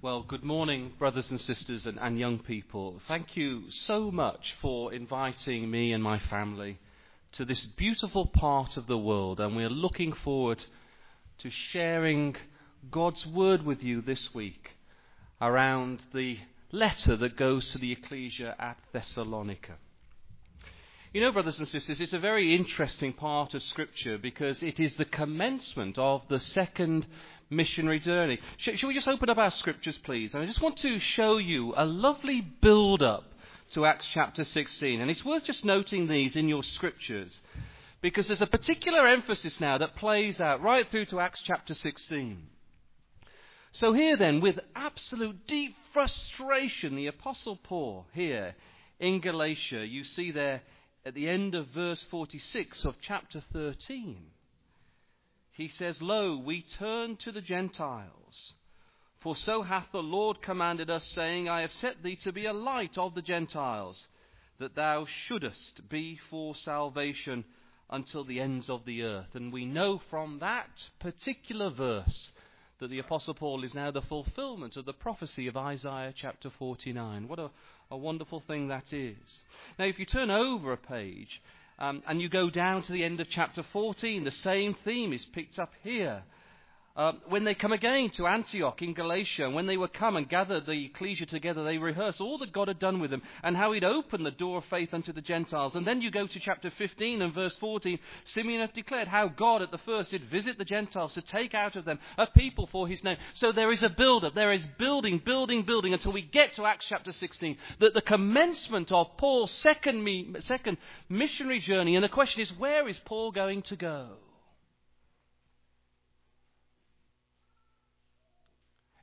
[0.00, 3.02] Well, good morning, brothers and sisters and, and, young people.
[3.08, 6.78] Thank you so much for inviting me and my family
[7.32, 10.64] to this beautiful part of the world, and we're looking forward
[11.38, 12.36] to sharing
[12.92, 14.76] God's Word with you this week
[15.40, 16.38] around the
[16.70, 19.78] letter that goes to the ecclesia at Thessalonica.
[21.14, 24.92] You know, brothers and sisters, it's a very interesting part of Scripture because it is
[24.94, 27.06] the commencement of the second
[27.48, 28.38] missionary journey.
[28.58, 30.34] Sh- shall we just open up our scriptures, please?
[30.34, 33.24] And I just want to show you a lovely build up
[33.70, 35.00] to Acts chapter 16.
[35.00, 37.40] And it's worth just noting these in your scriptures
[38.02, 42.48] because there's a particular emphasis now that plays out right through to Acts chapter 16.
[43.72, 48.54] So, here then, with absolute deep frustration, the Apostle Paul here
[49.00, 50.60] in Galatia, you see there
[51.04, 54.30] at the end of verse 46 of chapter 13
[55.58, 58.54] he says, Lo, we turn to the Gentiles.
[59.18, 62.52] For so hath the Lord commanded us, saying, I have set thee to be a
[62.52, 64.06] light of the Gentiles,
[64.60, 67.44] that thou shouldest be for salvation
[67.90, 69.34] until the ends of the earth.
[69.34, 72.30] And we know from that particular verse
[72.78, 77.26] that the Apostle Paul is now the fulfillment of the prophecy of Isaiah chapter 49.
[77.26, 77.50] What a,
[77.90, 79.16] a wonderful thing that is.
[79.78, 81.40] Now, if you turn over a page
[81.78, 85.24] um, and you go down to the end of chapter 14, the same theme is
[85.26, 86.22] picked up here.
[86.96, 90.28] Uh, when they come again to Antioch in Galatia, and when they were come and
[90.28, 93.70] gathered the ecclesia together, they rehearse all that God had done with them and how
[93.70, 95.76] he'd opened the door of faith unto the Gentiles.
[95.76, 98.00] And then you go to chapter 15 and verse 14.
[98.24, 101.76] Simeon hath declared how God at the first did visit the Gentiles to take out
[101.76, 103.18] of them a people for his name.
[103.34, 104.34] So there is a build up.
[104.34, 107.58] There is building, building, building until we get to Acts chapter 16.
[107.78, 111.94] That the commencement of Paul's second, me, second missionary journey.
[111.94, 114.16] And the question is, where is Paul going to go?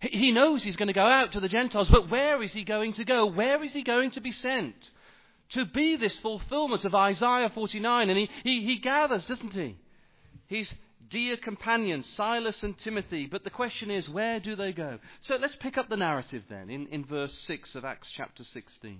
[0.01, 2.93] He knows he's going to go out to the Gentiles, but where is he going
[2.93, 3.25] to go?
[3.25, 4.91] Where is he going to be sent?
[5.49, 8.09] To be this fulfillment of Isaiah 49.
[8.09, 9.77] And he, he, he gathers, doesn't he?
[10.47, 10.73] His
[11.09, 13.25] dear companions, Silas and Timothy.
[13.25, 14.99] But the question is, where do they go?
[15.21, 18.99] So let's pick up the narrative then in, in verse 6 of Acts chapter 16.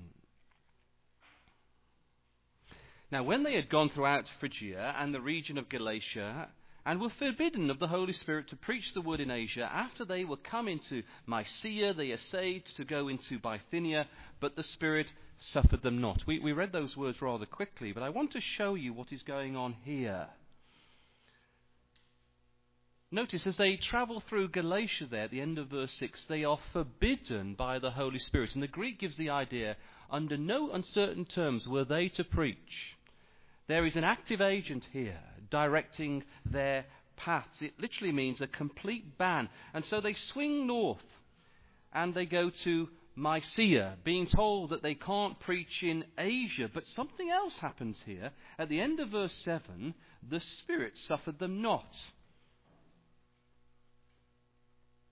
[3.12, 6.50] Now, when they had gone throughout Phrygia and the region of Galatia,
[6.85, 9.68] and were forbidden of the Holy Spirit to preach the word in Asia.
[9.72, 14.07] After they were come into Mysia, they essayed to go into Bithynia,
[14.40, 16.23] but the Spirit suffered them not.
[16.28, 19.23] We, we read those words rather quickly, but I want to show you what is
[19.23, 20.28] going on here.
[23.12, 26.59] Notice as they travel through Galatia there at the end of verse 6, they are
[26.72, 28.53] forbidden by the Holy Spirit.
[28.53, 29.78] And the Greek gives the idea
[30.12, 32.97] under no uncertain terms were they to preach.
[33.67, 35.19] There is an active agent here
[35.50, 36.86] directing their
[37.18, 37.62] paths.
[37.62, 39.50] It literally means a complete ban.
[39.74, 41.06] And so they swing north
[41.94, 46.70] and they go to Mysia, being told that they can't preach in Asia.
[46.72, 48.32] But something else happens here.
[48.60, 49.94] At the end of verse 7,
[50.28, 51.96] the Spirit suffered them not.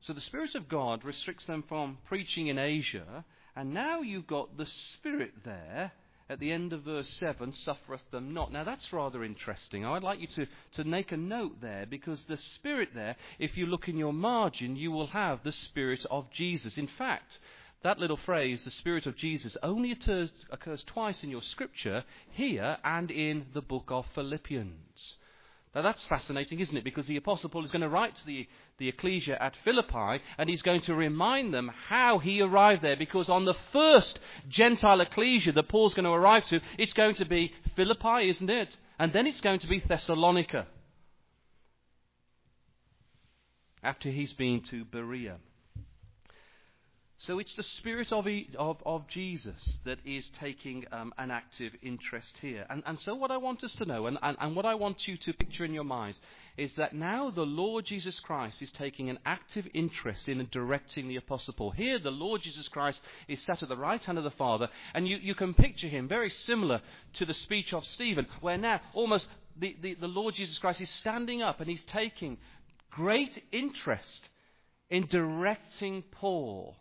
[0.01, 3.23] So the Spirit of God restricts them from preaching in Asia,
[3.55, 5.93] and now you've got the Spirit there
[6.29, 8.51] at the end of verse 7, suffereth them not.
[8.51, 9.85] Now that's rather interesting.
[9.85, 13.65] I'd like you to, to make a note there because the Spirit there, if you
[13.65, 16.77] look in your margin, you will have the Spirit of Jesus.
[16.77, 17.39] In fact,
[17.83, 22.77] that little phrase, the Spirit of Jesus, only occurs, occurs twice in your scripture, here
[22.83, 25.17] and in the book of Philippians.
[25.75, 26.83] Now that's fascinating, isn't it?
[26.83, 28.47] Because the Apostle Paul is going to write to the,
[28.77, 32.95] the ecclesia at Philippi and he's going to remind them how he arrived there.
[32.95, 37.25] Because on the first Gentile ecclesia that Paul's going to arrive to, it's going to
[37.25, 38.69] be Philippi, isn't it?
[38.99, 40.67] And then it's going to be Thessalonica.
[43.81, 45.37] After he's been to Berea.
[47.25, 52.37] So it's the Spirit of, of, of Jesus that is taking um, an active interest
[52.41, 52.65] here.
[52.69, 55.07] And, and so, what I want us to know, and, and, and what I want
[55.07, 56.19] you to picture in your minds,
[56.57, 61.15] is that now the Lord Jesus Christ is taking an active interest in directing the
[61.15, 61.71] Apostle Paul.
[61.71, 65.07] Here, the Lord Jesus Christ is sat at the right hand of the Father, and
[65.07, 66.81] you, you can picture him very similar
[67.13, 70.89] to the speech of Stephen, where now almost the, the, the Lord Jesus Christ is
[70.89, 72.37] standing up and he's taking
[72.91, 74.27] great interest
[74.89, 76.75] in directing Paul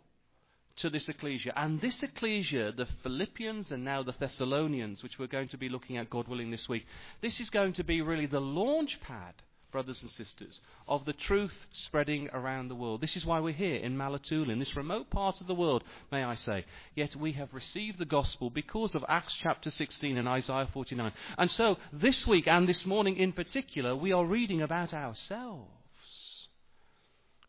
[0.77, 1.53] to this ecclesia.
[1.55, 5.97] And this ecclesia, the Philippians and now the Thessalonians, which we're going to be looking
[5.97, 6.85] at, God willing, this week,
[7.21, 9.35] this is going to be really the launch pad,
[9.71, 13.01] brothers and sisters, of the truth spreading around the world.
[13.01, 16.23] This is why we're here in Malatoula, in this remote part of the world, may
[16.23, 16.65] I say.
[16.95, 21.11] Yet we have received the gospel because of Acts chapter 16 and Isaiah 49.
[21.37, 25.69] And so this week and this morning in particular, we are reading about ourselves.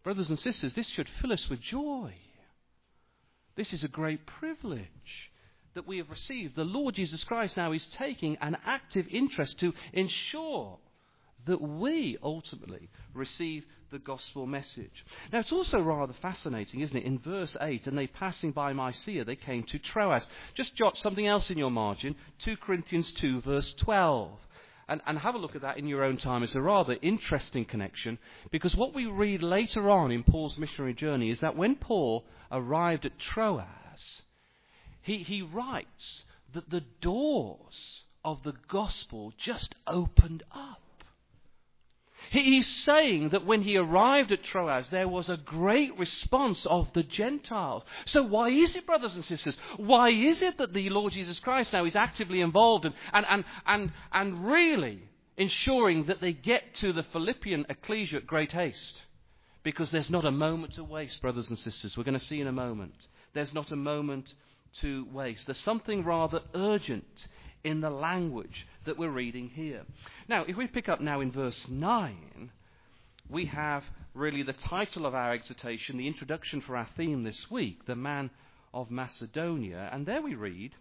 [0.02, 2.14] Brothers and sisters, this should fill us with joy.
[3.56, 5.30] This is a great privilege
[5.74, 6.56] that we have received.
[6.56, 10.78] The Lord Jesus Christ now is taking an active interest to ensure
[11.46, 15.04] that we ultimately receive the gospel message.
[15.32, 17.04] Now, it's also rather fascinating, isn't it?
[17.04, 20.26] In verse 8, and they passing by Mysia, they came to Troas.
[20.54, 24.30] Just jot something else in your margin 2 Corinthians 2, verse 12.
[24.88, 26.42] And, and, have a look at that in your own time.
[26.42, 28.18] It's a rather interesting connection
[28.50, 33.06] because what we read later on in Paul's missionary journey is that when Paul arrived
[33.06, 34.22] at Troas,
[35.00, 40.83] he, he writes that the doors of the gospel just opened up.
[42.34, 47.04] He's saying that when he arrived at Troas, there was a great response of the
[47.04, 47.84] Gentiles.
[48.06, 49.56] So, why is it, brothers and sisters?
[49.76, 53.44] Why is it that the Lord Jesus Christ now is actively involved and, and, and,
[53.66, 55.00] and, and really
[55.36, 59.02] ensuring that they get to the Philippian ecclesia at great haste?
[59.62, 61.96] Because there's not a moment to waste, brothers and sisters.
[61.96, 63.06] We're going to see in a moment.
[63.32, 64.34] There's not a moment
[64.80, 65.46] to waste.
[65.46, 67.28] There's something rather urgent
[67.62, 69.82] in the language that we're reading here.
[70.28, 72.50] Now, if we pick up now in verse 9,
[73.28, 73.84] we have
[74.14, 78.30] really the title of our exhortation, the introduction for our theme this week, the man
[78.72, 79.88] of Macedonia.
[79.92, 80.74] And there we read,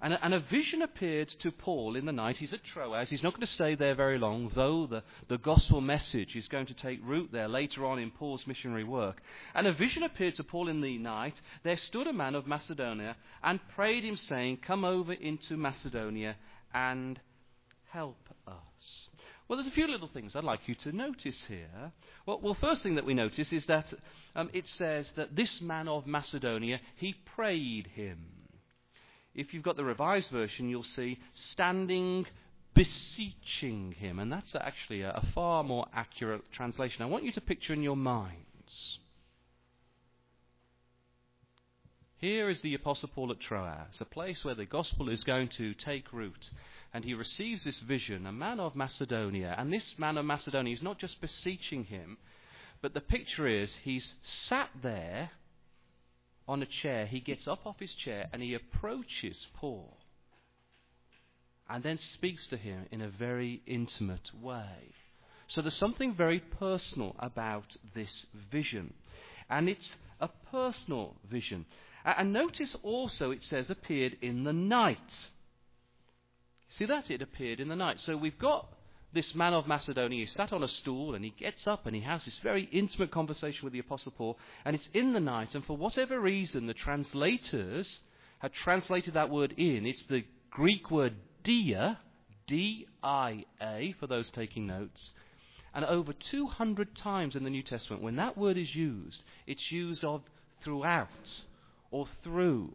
[0.00, 2.36] and a, and a, vision appeared to Paul in the night.
[2.36, 3.10] He's at Troas.
[3.10, 6.66] He's not going to stay there very long, though the, the gospel message is going
[6.66, 9.20] to take root there later on in Paul's missionary work.
[9.54, 11.40] And a vision appeared to Paul in the night.
[11.64, 16.36] There stood a man of Macedonia and prayed him, saying, Come over into Macedonia
[16.72, 17.20] and
[17.90, 19.08] help us.
[19.48, 21.92] Well, there's a few little things I'd like you to notice here.
[22.26, 23.92] Well, well first thing that we notice is that
[24.36, 28.18] um, it says that this man of Macedonia, he prayed him.
[29.34, 32.26] If you've got the revised version, you'll see standing
[32.74, 34.18] beseeching him.
[34.18, 37.02] And that's actually a, a far more accurate translation.
[37.02, 38.98] I want you to picture in your minds.
[42.20, 45.72] Here is the Apostle Paul at Troas, a place where the gospel is going to
[45.74, 46.50] take root.
[46.92, 49.54] And he receives this vision, a man of Macedonia.
[49.56, 52.18] And this man of Macedonia is not just beseeching him,
[52.82, 55.30] but the picture is he's sat there
[56.48, 59.96] on a chair, he gets up off his chair and he approaches Paul
[61.68, 64.94] and then speaks to him in a very intimate way.
[65.46, 68.94] So there's something very personal about this vision.
[69.48, 71.66] And it's a personal vision.
[72.16, 75.28] And notice also it says appeared in the night.
[76.70, 77.10] See that?
[77.10, 78.00] It appeared in the night.
[78.00, 78.72] So we've got
[79.12, 82.02] this man of Macedonia, he sat on a stool and he gets up and he
[82.02, 85.64] has this very intimate conversation with the Apostle Paul, and it's in the night, and
[85.64, 88.02] for whatever reason, the translators
[88.40, 89.86] had translated that word in.
[89.86, 91.98] It's the Greek word dia,
[92.46, 95.12] D I A, for those taking notes.
[95.74, 100.04] And over 200 times in the New Testament, when that word is used, it's used
[100.04, 100.22] of
[100.60, 101.08] throughout
[101.90, 102.74] or through.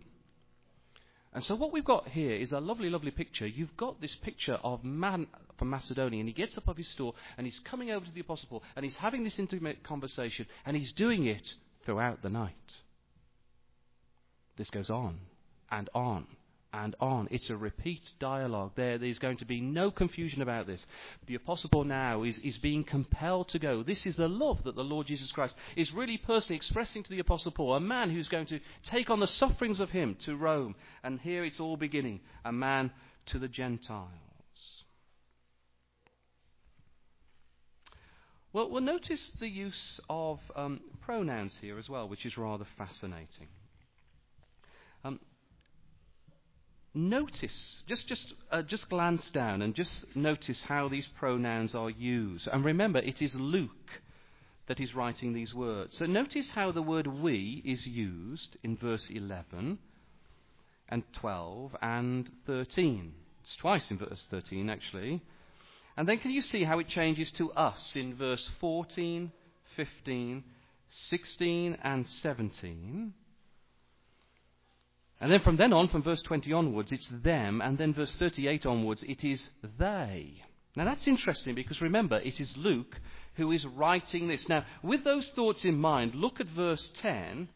[1.33, 3.47] And so what we've got here is a lovely, lovely picture.
[3.47, 5.27] You've got this picture of man
[5.57, 8.21] from Macedonia, and he gets up off his stool, and he's coming over to the
[8.21, 11.55] Apostle Paul, and he's having this intimate conversation, and he's doing it
[11.85, 12.81] throughout the night.
[14.57, 15.19] This goes on
[15.71, 16.27] and on
[16.73, 17.27] and on.
[17.29, 18.71] It's a repeat dialogue.
[18.75, 20.85] There, there's going to be no confusion about this.
[21.27, 23.83] The Apostle Paul now is, is being compelled to go.
[23.83, 27.19] This is the love that the Lord Jesus Christ is really personally expressing to the
[27.19, 30.75] Apostle Paul, a man who's going to take on the sufferings of him to Rome.
[31.03, 32.91] And here it's all beginning a man
[33.27, 34.09] to the Gentiles.
[38.51, 43.47] Well, we'll notice the use of um, pronouns here as well, which is rather fascinating.
[45.03, 45.19] Um,
[46.93, 52.47] notice, just just uh, just glance down and just notice how these pronouns are used.
[52.47, 54.01] And remember, it is Luke
[54.67, 55.97] that is writing these words.
[55.97, 59.77] So notice how the word we is used in verse 11
[60.89, 63.13] and 12 and 13.
[63.43, 65.21] It's twice in verse 13, actually.
[65.97, 69.31] And then can you see how it changes to us in verse 14,
[69.75, 70.43] 15,
[70.89, 73.13] 16, and 17?
[75.23, 78.65] And then from then on, from verse 20 onwards, it's them, and then verse 38
[78.65, 80.43] onwards, it is they.
[80.75, 82.99] Now that's interesting because remember, it is Luke
[83.35, 84.49] who is writing this.
[84.49, 87.47] Now, with those thoughts in mind, look at verse 10.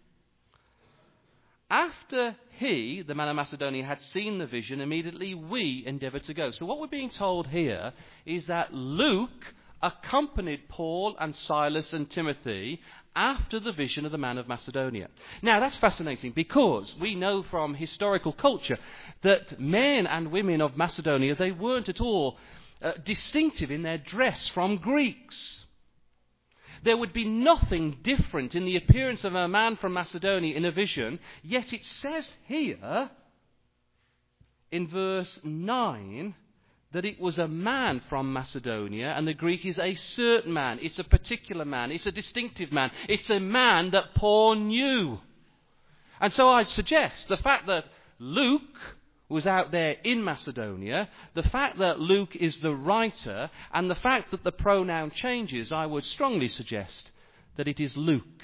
[1.70, 6.52] After he, the man of Macedonia, had seen the vision, immediately we endeavored to go.
[6.52, 7.92] So, what we're being told here
[8.26, 12.82] is that Luke accompanied Paul and Silas and Timothy
[13.16, 15.10] after the vision of the man of Macedonia.
[15.42, 18.78] Now, that's fascinating because we know from historical culture
[19.22, 22.38] that men and women of Macedonia, they weren't at all
[22.82, 25.66] uh, distinctive in their dress from Greeks.
[26.84, 30.72] There would be nothing different in the appearance of a man from Macedonia in a
[30.72, 33.10] vision, yet it says here
[34.72, 36.36] in verse 9
[36.98, 40.80] that it was a man from Macedonia, and the Greek is a certain man.
[40.82, 41.92] It's a particular man.
[41.92, 42.90] It's a distinctive man.
[43.08, 45.20] It's a man that Paul knew.
[46.20, 47.86] And so I'd suggest the fact that
[48.18, 48.96] Luke
[49.30, 54.32] was out there in Macedonia, the fact that Luke is the writer, and the fact
[54.32, 57.12] that the pronoun changes, I would strongly suggest
[57.58, 58.42] that it is Luke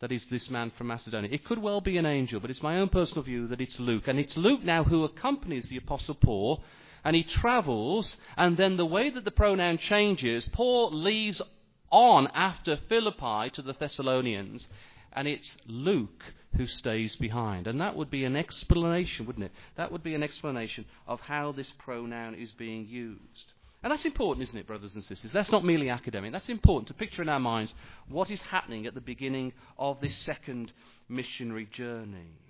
[0.00, 1.30] that is this man from Macedonia.
[1.32, 4.06] It could well be an angel, but it's my own personal view that it's Luke.
[4.06, 6.62] And it's Luke now who accompanies the Apostle Paul,
[7.04, 11.40] and he travels, and then the way that the pronoun changes, Paul leaves
[11.90, 14.68] on after Philippi to the Thessalonians,
[15.12, 16.22] and it's Luke
[16.56, 17.66] who stays behind.
[17.66, 19.52] And that would be an explanation, wouldn't it?
[19.76, 23.52] That would be an explanation of how this pronoun is being used.
[23.82, 25.32] And that's important, isn't it, brothers and sisters?
[25.32, 26.32] That's not merely academic.
[26.32, 27.74] That's important to picture in our minds
[28.08, 30.72] what is happening at the beginning of this second
[31.08, 32.49] missionary journey.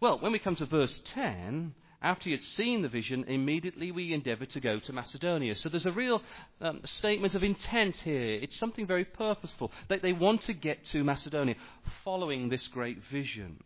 [0.00, 4.14] Well, when we come to verse 10, after he had seen the vision, immediately we
[4.14, 5.54] endeavour to go to Macedonia.
[5.54, 6.22] So there's a real
[6.62, 8.38] um, statement of intent here.
[8.40, 9.70] It's something very purposeful.
[9.88, 11.56] They, they want to get to Macedonia
[12.02, 13.62] following this great vision.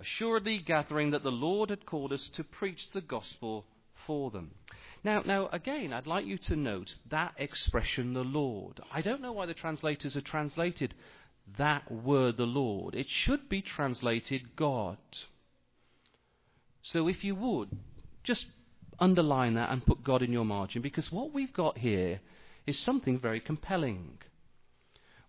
[0.00, 3.66] Assuredly gathering that the Lord had called us to preach the gospel
[4.06, 4.52] for them.
[5.04, 8.80] Now, now, again, I'd like you to note that expression, the Lord.
[8.90, 10.94] I don't know why the translators have translated
[11.58, 12.94] that word, the Lord.
[12.94, 14.98] It should be translated God.
[16.82, 17.70] So if you would,
[18.22, 18.46] just
[18.98, 22.20] underline that and put God in your margin because what we've got here
[22.66, 24.18] is something very compelling.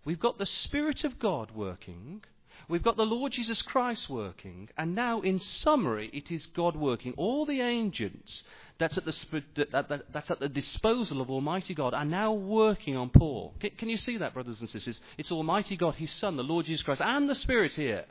[0.04, 2.22] We've got the Spirit of God working.
[2.68, 7.14] We've got the Lord Jesus Christ working, and now, in summary, it is God working.
[7.16, 8.42] All the agents
[8.78, 13.54] that's at the, that's at the disposal of Almighty God are now working on Paul.
[13.60, 15.00] Can you see that, brothers and sisters?
[15.16, 18.04] It's Almighty God, His Son, the Lord Jesus Christ, and the Spirit here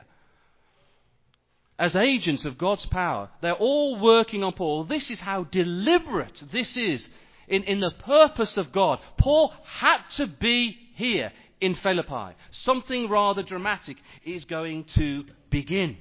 [1.78, 3.28] as agents of God's power.
[3.40, 4.84] They're all working on Paul.
[4.84, 7.08] This is how deliberate this is
[7.48, 9.00] in, in the purpose of God.
[9.18, 12.36] Paul had to be here in Philippi.
[12.50, 15.96] Something rather dramatic is going to begin.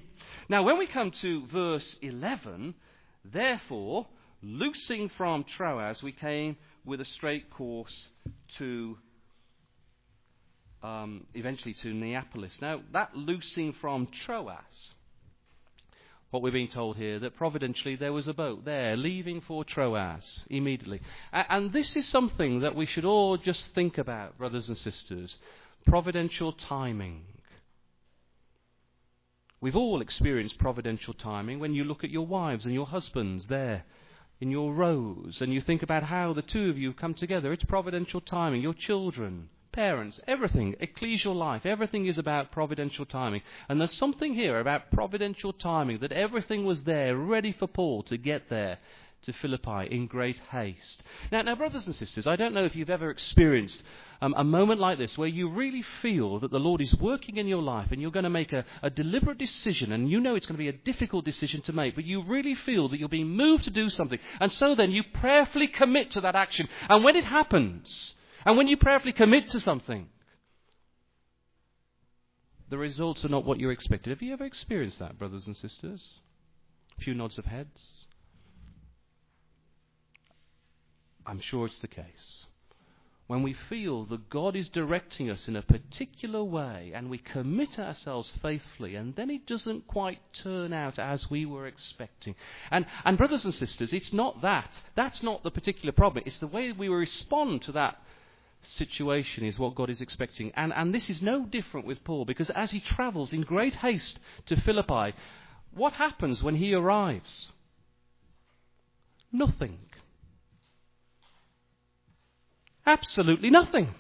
[0.50, 2.76] Now, when we come to verse 11,
[3.24, 4.08] therefore,
[4.42, 8.10] loosing from Troas, we came with a straight course
[8.58, 8.98] to
[10.84, 12.58] um, eventually to Neapolis.
[12.62, 14.94] Now, that loosing from Troas
[16.36, 20.46] what we're being told here, that providentially there was a boat there leaving for Troas
[20.50, 21.00] immediately.
[21.32, 25.40] And this is something that we should all just think about, brothers and sisters.
[25.86, 27.22] Providential timing.
[29.62, 33.86] We've all experienced providential timing when you look at your wives and your husbands there
[34.42, 37.54] in your rows and you think about how the two of you have come together.
[37.54, 38.62] It's providential timing.
[38.62, 43.42] Your children, parents, everything, ecclesial life, everything is about providential timing.
[43.68, 48.18] And there's something here about providential timing that everything was there, ready for Paul to
[48.18, 48.80] get there
[49.24, 51.04] to Philippi in great haste.
[51.30, 53.84] Now, now brothers and sisters, I don't know if you've ever experienced
[54.22, 57.48] um, a moment like this where you really feel that the Lord is working in
[57.48, 60.46] your life and you're going to make a, a deliberate decision and you know it's
[60.46, 63.36] going to be a difficult decision to make, but you really feel that you're being
[63.36, 64.20] moved to do something.
[64.40, 66.70] And so then you prayerfully commit to that action.
[66.88, 70.08] And when it happens, and when you prayerfully commit to something,
[72.70, 74.10] the results are not what you expected.
[74.10, 76.20] Have you ever experienced that, brothers and sisters?
[76.98, 78.06] A few nods of heads.
[81.26, 82.46] I'm sure it's the case.
[83.28, 87.80] When we feel that God is directing us in a particular way and we commit
[87.80, 92.36] ourselves faithfully, and then it doesn't quite turn out as we were expecting.
[92.70, 94.80] And, and brothers and sisters, it's not that.
[94.94, 96.24] That's not the particular problem.
[96.28, 98.00] It's the way we respond to that
[98.66, 100.52] situation is what God is expecting.
[100.56, 104.20] And, and this is no different with Paul because as he travels in great haste
[104.48, 105.14] to Philippi,
[105.74, 107.52] what happens when he arrives?
[109.32, 109.80] Nothing.
[112.86, 113.94] Absolutely nothing.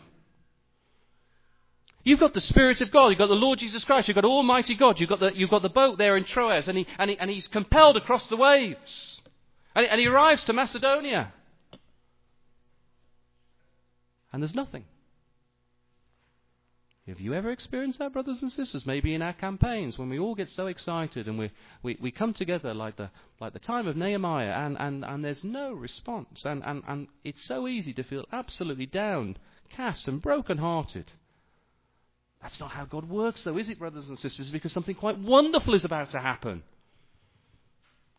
[2.03, 4.75] You've got the Spirit of God, you've got the Lord Jesus Christ, you've got Almighty
[4.75, 7.17] God, you've got the, you've got the boat there in Troas, and, he, and, he,
[7.17, 9.21] and he's compelled across the waves.
[9.75, 11.33] And, and he arrives to Macedonia
[14.35, 14.83] and there's nothing.
[17.07, 18.85] Have you ever experienced that, brothers and sisters?
[18.85, 21.51] Maybe in our campaigns when we all get so excited and we,
[21.81, 25.45] we, we come together like the, like the time of Nehemiah and, and, and there's
[25.45, 26.43] no response.
[26.43, 29.37] And, and, and it's so easy to feel absolutely down,
[29.69, 31.13] cast, and broken hearted.
[32.41, 34.49] That's not how God works, though, is it, brothers and sisters?
[34.49, 36.61] Because something quite wonderful is about to happen.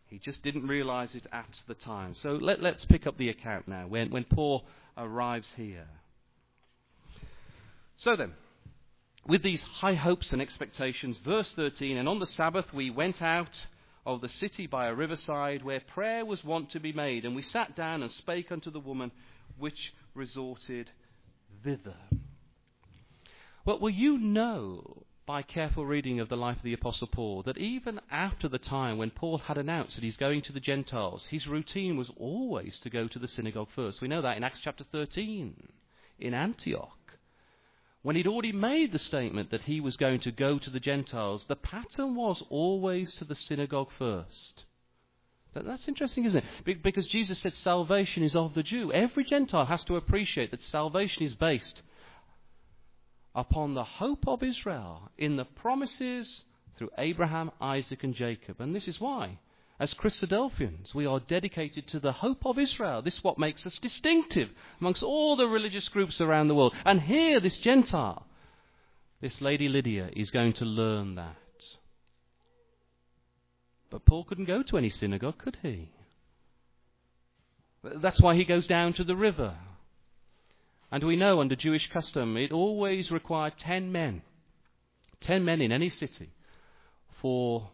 [0.06, 2.14] He just didn't realize it at the time.
[2.14, 4.64] So let, us pick up the account now when, when Paul
[4.96, 5.86] arrives here.
[7.96, 8.34] So then,
[9.26, 13.66] with these high hopes and expectations, verse 13, and on the Sabbath we went out
[14.04, 17.42] of the city by a riverside where prayer was wont to be made, and we
[17.42, 19.10] sat down and spake unto the woman
[19.58, 20.90] which resorted
[21.64, 21.96] thither.
[23.64, 27.58] Well, well, you know by careful reading of the life of the Apostle Paul that
[27.58, 31.48] even after the time when Paul had announced that he's going to the Gentiles, his
[31.48, 34.00] routine was always to go to the synagogue first.
[34.00, 35.68] We know that in Acts chapter 13
[36.20, 37.05] in Antioch.
[38.06, 41.44] When he'd already made the statement that he was going to go to the Gentiles,
[41.48, 44.62] the pattern was always to the synagogue first.
[45.52, 46.82] That's interesting, isn't it?
[46.84, 48.92] Because Jesus said salvation is of the Jew.
[48.92, 51.82] Every Gentile has to appreciate that salvation is based
[53.34, 56.44] upon the hope of Israel in the promises
[56.78, 58.60] through Abraham, Isaac, and Jacob.
[58.60, 59.40] And this is why,
[59.78, 63.02] as Christadelphians, we are dedicated to the hope of Israel.
[63.02, 66.74] This is what makes us distinctive amongst all the religious groups around the world.
[66.84, 68.26] And here, this Gentile,
[69.20, 71.36] this lady Lydia, is going to learn that.
[73.90, 75.90] But Paul couldn't go to any synagogue, could he?
[77.82, 79.56] That's why he goes down to the river
[80.90, 84.22] and we know under Jewish custom it always required ten men,
[85.20, 86.30] ten men in any city,
[87.20, 87.70] for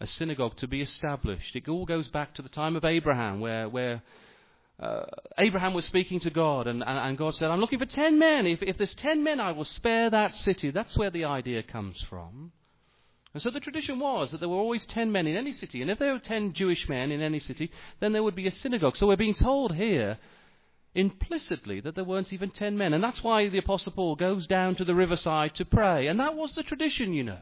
[0.00, 1.54] a synagogue to be established.
[1.54, 4.02] It all goes back to the time of Abraham, where, where
[4.80, 5.04] uh,
[5.38, 8.46] Abraham was speaking to God, and, and, and, God said, I'm looking for ten men.
[8.46, 10.70] If, if there's ten men, I will spare that city.
[10.70, 12.52] That's where the idea comes from.
[13.34, 15.90] And so the tradition was that there were always ten men in any city, and
[15.90, 18.96] if there were ten Jewish men in any city, then there would be a synagogue.
[18.96, 20.18] So we're being told here
[20.94, 22.94] implicitly that there weren't even ten men.
[22.94, 26.06] And that's why the Apostle Paul goes down to the riverside to pray.
[26.06, 27.38] And that was the tradition, you know.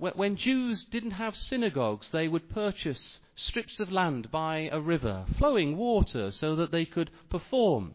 [0.00, 5.76] When Jews didn't have synagogues, they would purchase strips of land by a river, flowing
[5.76, 7.94] water, so that they could perform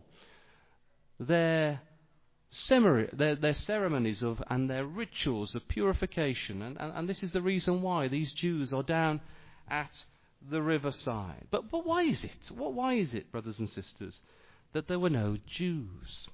[1.19, 1.81] their,
[2.51, 6.62] ceremonies of, and their rituals of purification.
[6.62, 9.21] And, and, and this is the reason why these Jews are down
[9.67, 10.06] at
[10.47, 11.47] the riverside.
[11.49, 12.51] But, but why is it?
[12.56, 14.21] What, why is it, brothers and sisters,
[14.73, 16.27] that there were no Jews?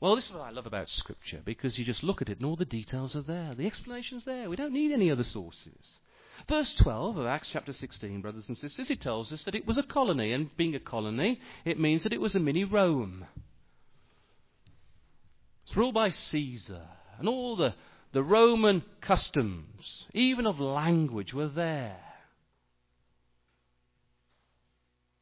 [0.00, 2.46] Well, this is what I love about Scripture, because you just look at it and
[2.46, 3.54] all the details are there.
[3.54, 4.50] The explanation's there.
[4.50, 5.98] We don't need any other sources.
[6.48, 9.78] Verse 12 of Acts chapter 16, brothers and sisters, it tells us that it was
[9.78, 13.26] a colony, and being a colony, it means that it was a mini Rome.
[15.66, 16.82] It's ruled by Caesar,
[17.18, 17.74] and all the,
[18.12, 21.96] the Roman customs, even of language, were there.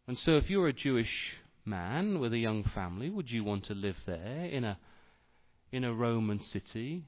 [0.08, 3.74] And so, if you're a Jewish man with a young family, would you want to
[3.74, 4.78] live there in a,
[5.72, 7.04] in a Roman city,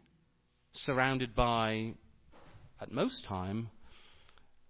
[0.72, 1.94] surrounded by,
[2.80, 3.70] at most time,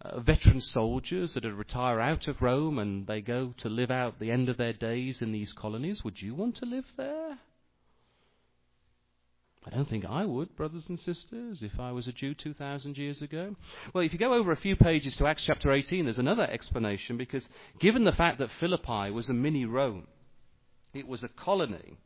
[0.00, 4.30] uh, veteran soldiers that retire out of Rome and they go to live out the
[4.30, 6.04] end of their days in these colonies?
[6.04, 7.38] Would you want to live there?
[9.66, 13.20] I don't think I would, brothers and sisters, if I was a Jew 2,000 years
[13.20, 13.56] ago.
[13.92, 17.16] Well, if you go over a few pages to Acts chapter 18, there's another explanation
[17.16, 17.48] because
[17.80, 20.06] given the fact that Philippi was a mini Rome,
[20.94, 21.98] it was a colony.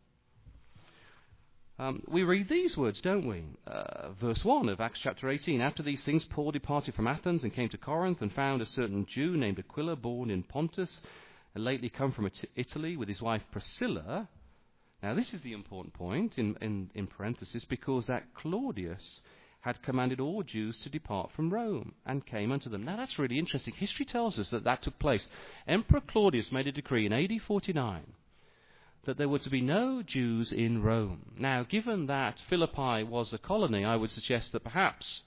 [1.79, 3.45] Um, we read these words, don't we?
[3.67, 5.61] Uh, verse 1 of Acts chapter 18.
[5.61, 9.05] After these things, Paul departed from Athens and came to Corinth and found a certain
[9.05, 11.01] Jew named Aquila, born in Pontus,
[11.55, 14.29] and lately come from Italy with his wife Priscilla
[15.03, 19.23] now, this is the important point in, in, in parenthesis because that Claudius
[19.61, 22.85] had commanded all Jews to depart from Rome and came unto them.
[22.85, 23.75] Now, that's really interesting.
[23.75, 25.27] History tells us that that took place.
[25.67, 28.03] Emperor Claudius made a decree in AD 49
[29.05, 31.33] that there were to be no Jews in Rome.
[31.39, 35.23] Now, given that Philippi was a colony, I would suggest that perhaps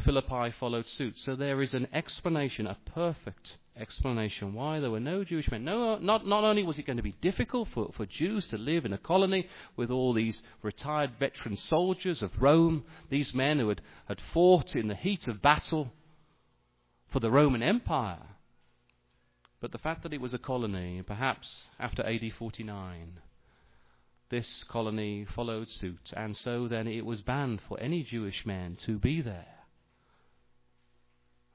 [0.00, 1.16] Philippi followed suit.
[1.18, 5.64] So there is an explanation, a perfect explanation why there were no Jewish men.
[5.64, 8.84] No, not, not only was it going to be difficult for, for Jews to live
[8.84, 13.80] in a colony with all these retired veteran soldiers of Rome, these men who had,
[14.06, 15.92] had fought in the heat of battle
[17.08, 18.18] for the Roman Empire,
[19.60, 23.20] but the fact that it was a colony, perhaps after AD 49,
[24.30, 28.98] this colony followed suit, and so then it was banned for any Jewish man to
[28.98, 29.59] be there.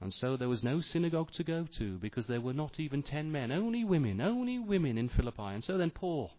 [0.05, 3.31] And so there was no synagogue to go to because there were not even ten
[3.31, 5.41] men, only women, only women in Philippi.
[5.41, 6.29] And so then Paul,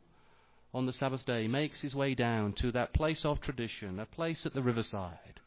[0.72, 4.46] on the Sabbath day, makes his way down to that place of tradition, a place
[4.46, 5.40] at the riverside,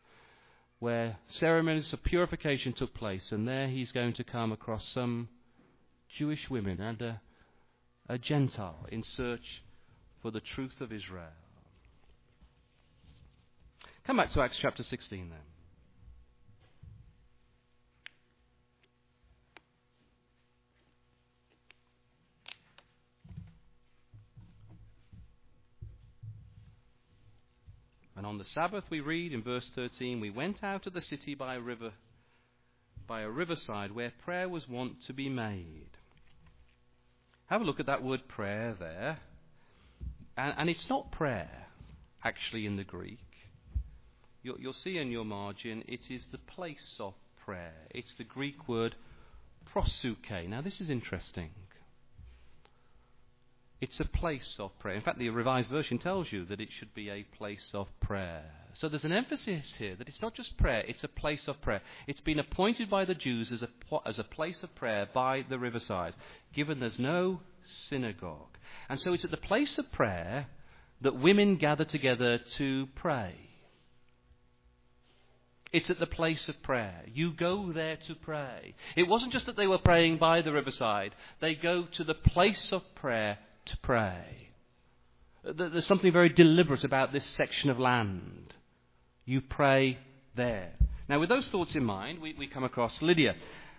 [0.80, 3.32] where ceremonies of purification took place.
[3.32, 5.30] And there he's going to come across some
[6.10, 7.22] Jewish women and a,
[8.10, 9.64] a Gentile in search
[10.22, 11.32] for the truth of Israel.
[14.04, 15.49] Come back to Acts chapter 16 then.
[28.26, 31.56] On the Sabbath, we read in verse 13, we went out of the city by
[31.56, 31.94] a river,
[33.08, 35.90] by a riverside where prayer was wont to be made.
[37.48, 39.20] Have a look at that word prayer there.
[40.38, 41.68] And, and it's not prayer,
[42.24, 43.20] actually, in the Greek.
[44.44, 47.88] You'll, you'll see in your margin, it is the place of prayer.
[47.90, 48.96] It's the Greek word
[49.66, 50.48] proseuche.
[50.48, 51.52] Now, this is interesting.
[53.82, 54.96] It's a place of prayer.
[54.96, 58.44] In fact, the Revised Version tells you that it should be a place of prayer.
[58.74, 61.82] So there's an emphasis here that it's not just prayer, it's a place of prayer.
[62.06, 63.70] It's been appointed by the Jews as a,
[64.06, 66.14] as a place of prayer by the riverside,
[66.54, 68.58] given there's no synagogue.
[68.90, 70.48] And so it's at the place of prayer
[71.02, 73.34] that women gather together to pray.
[75.72, 77.04] It's at the place of prayer.
[77.14, 78.76] You go there to pray.
[78.96, 82.74] It wasn't just that they were praying by the riverside, they go to the place
[82.74, 83.38] of prayer
[83.70, 84.50] to pray.
[85.44, 88.54] There's something very deliberate about this section of land.
[89.26, 89.98] You pray
[90.36, 90.74] there.
[91.08, 93.36] Now, with those thoughts in mind, we, we come across Lydia.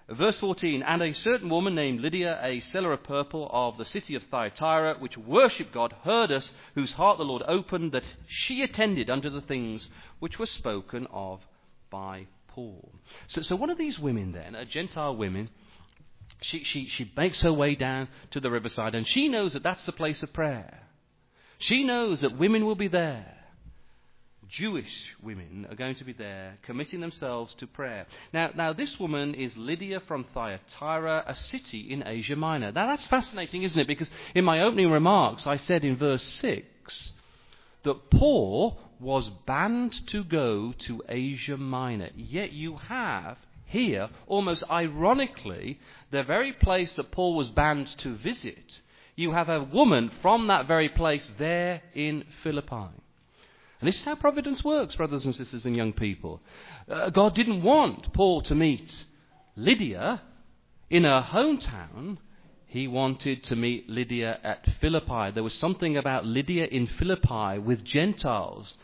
[0.08, 4.14] Verse 14 And a certain woman named Lydia, a seller of purple of the city
[4.14, 9.10] of Thyatira, which worshipped God, heard us, whose heart the Lord opened, that she attended
[9.10, 11.46] unto the things which were spoken of
[11.90, 12.92] by Paul.
[13.28, 15.50] So, so one of these women, then, a Gentile woman,
[16.40, 19.82] she, she, she makes her way down to the riverside and she knows that that's
[19.84, 20.80] the place of prayer.
[21.58, 23.36] She knows that women will be there.
[24.48, 28.06] Jewish women are going to be there committing themselves to prayer.
[28.32, 32.72] Now, now this woman is Lydia from Thyatira, a city in Asia Minor.
[32.72, 33.86] Now that's fascinating, isn't it?
[33.86, 37.12] Because in my opening remarks I said in verse 6
[37.84, 42.10] that Paul was banned to go to Asia Minor.
[42.14, 43.38] Yet you have
[43.70, 45.78] here, almost ironically,
[46.10, 48.80] the very place that Paul was banned to visit,
[49.16, 52.90] you have a woman from that very place there in Philippi.
[53.80, 56.42] And this is how providence works, brothers and sisters and young people.
[56.88, 59.04] Uh, God didn't want Paul to meet
[59.56, 60.20] Lydia
[60.90, 62.18] in her hometown.
[62.66, 65.30] He wanted to meet Lydia at Philippi.
[65.32, 68.76] There was something about Lydia in Philippi with Gentiles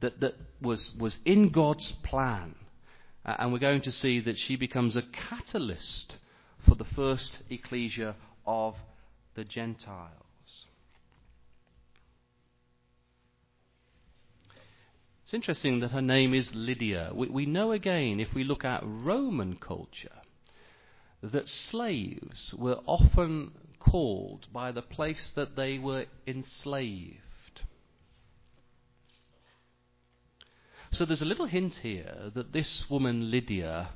[0.00, 2.54] that, that was, was in God's plan.
[3.24, 6.16] Uh, and we're going to see that she becomes a catalyst
[6.66, 8.14] for the first ecclesia
[8.46, 8.76] of
[9.34, 10.10] the Gentiles.
[15.24, 17.12] It's interesting that her name is Lydia.
[17.14, 20.08] We, we know again, if we look at Roman culture,
[21.22, 27.18] that slaves were often called by the place that they were enslaved.
[30.92, 33.90] So there's a little hint here that this woman, Lydia,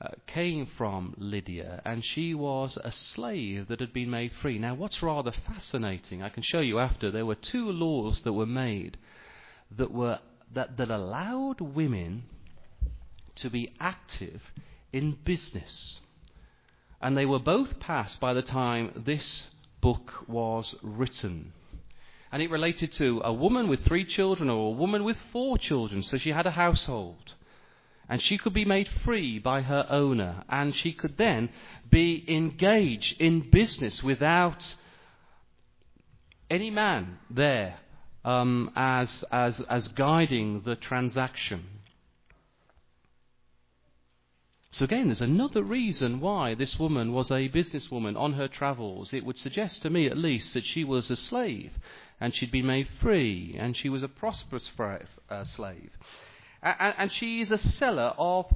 [0.00, 4.58] uh, came from Lydia, and she was a slave that had been made free.
[4.58, 8.46] Now, what's rather fascinating, I can show you after, there were two laws that were
[8.46, 8.96] made
[9.70, 10.18] that, were,
[10.54, 12.24] that, that allowed women
[13.36, 14.42] to be active
[14.92, 16.00] in business.
[17.02, 19.50] And they were both passed by the time this
[19.80, 21.52] book was written
[22.32, 26.02] and it related to a woman with three children or a woman with four children.
[26.02, 27.34] So she had a household.
[28.08, 31.50] And she could be made free by her owner, and she could then
[31.88, 34.74] be engaged in business without
[36.50, 37.76] any man there
[38.24, 41.64] um, as, as, as guiding the transaction.
[44.72, 49.12] So again, there's another reason why this woman was a businesswoman on her travels.
[49.12, 51.72] It would suggest to me, at least, that she was a slave
[52.22, 54.70] and she'd been made free, and she was a prosperous
[55.28, 55.90] uh, slave.
[56.62, 58.46] And, and she is a seller of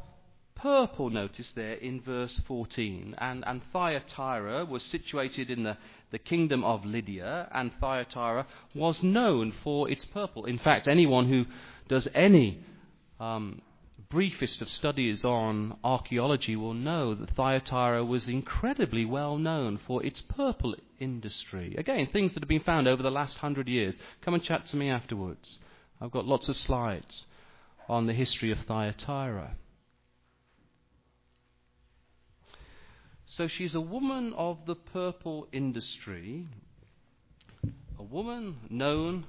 [0.55, 3.17] purple, notice there in verse 14.
[3.19, 5.77] And, and Thyatira was situated in the,
[6.13, 10.45] the kingdom of Lydia, and Thyatira was known for its purple.
[10.45, 11.47] In fact, anyone who
[11.89, 12.61] does any
[13.19, 13.63] um,
[14.09, 20.21] briefest of studies on archaeology will know that Thyatira was incredibly well known for its
[20.21, 21.75] purple industry.
[21.77, 23.99] Again, things that have been found over the last hundred years.
[24.23, 25.59] Come and chat to me afterwards.
[26.01, 27.27] I've got lots of slides
[27.89, 29.55] on the history of Thyatira.
[33.29, 36.47] So she's a woman of the purple industry,
[37.99, 39.27] a woman known,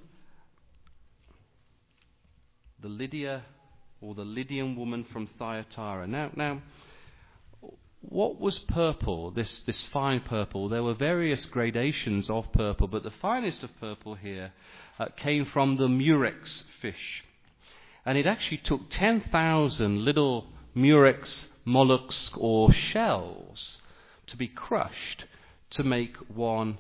[2.80, 3.44] the Lydia
[4.02, 6.06] or the Lydian woman from Thyatira.
[6.08, 6.62] Now, now,
[8.02, 9.32] what was purple?
[9.32, 10.70] This this fine purple.
[10.70, 14.54] There were various gradations of purple, but the finest of purple here
[15.00, 17.24] uh, came from the murex fish,
[18.06, 23.78] and it actually took ten thousand little murex mollusks or shells
[24.28, 25.26] to be crushed
[25.72, 26.78] to make one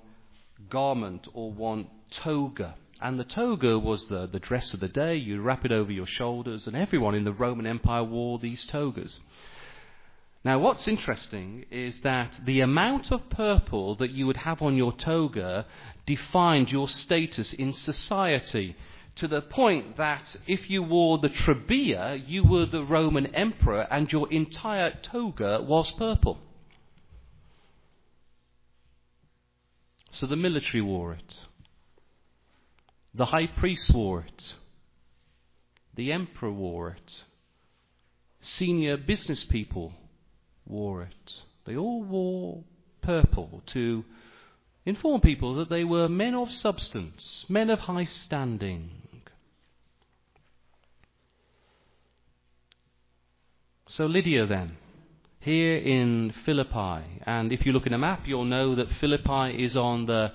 [0.70, 2.76] garment or one toga.
[3.00, 5.16] And the toga was the, the dress of the day.
[5.16, 9.20] You wrap it over your shoulders, and everyone in the Roman Empire wore these togas.
[10.43, 14.93] Now, what's interesting is that the amount of purple that you would have on your
[14.93, 15.65] toga
[16.06, 18.76] defined your status in society
[19.15, 24.12] to the point that if you wore the trabea, you were the Roman emperor and
[24.12, 26.38] your entire toga was purple.
[30.12, 31.38] So the military wore it.
[33.13, 34.54] The high priest wore it.
[35.95, 37.23] The emperor wore it.
[38.39, 39.93] Senior business people
[40.70, 41.34] wore it.
[41.66, 42.64] They all wore
[43.02, 44.04] purple to
[44.86, 48.90] inform people that they were men of substance, men of high standing.
[53.90, 54.78] So, Lydia then,
[55.40, 59.78] here in Philippi, and if you look in a map, you'll know that Philippi is
[59.78, 60.34] on the,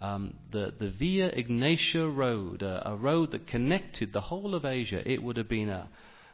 [0.00, 5.02] um, the, the Via Egnatia Road, a, a road that connected the whole of Asia.
[5.10, 5.88] It would have been a,